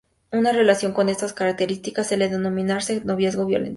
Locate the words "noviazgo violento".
3.05-3.69